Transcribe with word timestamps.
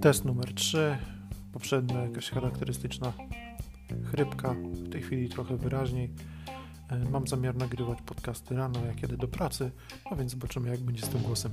Test 0.00 0.24
numer 0.24 0.54
3. 0.54 0.98
Poprzednia 1.52 2.02
jakaś 2.02 2.30
charakterystyczna 2.30 3.12
chrypka, 4.10 4.54
w 4.72 4.90
tej 4.90 5.02
chwili 5.02 5.28
trochę 5.28 5.56
wyraźniej. 5.56 6.10
E, 6.90 7.10
mam 7.10 7.26
zamiar 7.26 7.56
nagrywać 7.56 8.02
podcasty 8.02 8.54
rano, 8.54 8.86
jak 8.86 9.02
jedę 9.02 9.16
do 9.16 9.28
pracy, 9.28 9.70
a 10.04 10.16
więc 10.16 10.32
zobaczymy, 10.32 10.68
jak 10.68 10.80
będzie 10.80 11.06
z 11.06 11.08
tym 11.08 11.22
głosem. 11.22 11.52